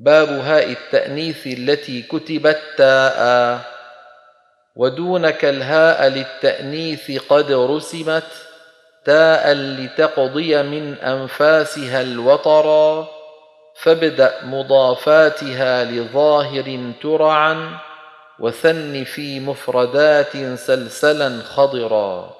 [0.00, 3.60] باب هاء التأنيث التي كتبت تاء.
[4.76, 8.24] ودونك الهاء للتأنيث قد رسمت
[9.04, 13.08] تاء لتقضي من أنفاسها الوطرا
[13.80, 17.78] فابدأ مضافاتها لظاهر ترعا
[18.38, 22.37] وثن في مفردات سلسلا خضرا.